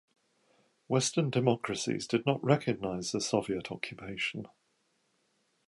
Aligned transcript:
Western 0.87 1.29
democracies 1.29 2.07
did 2.07 2.25
not 2.25 2.43
recognize 2.43 3.11
the 3.11 3.21
Soviet 3.21 3.71
occupation. 3.71 4.47